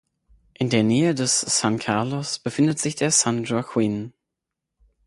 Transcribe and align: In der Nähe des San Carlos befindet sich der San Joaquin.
In 0.55 0.71
der 0.71 0.81
Nähe 0.81 1.13
des 1.13 1.41
San 1.41 1.77
Carlos 1.77 2.39
befindet 2.39 2.79
sich 2.79 2.95
der 2.95 3.11
San 3.11 3.43
Joaquin. 3.43 4.13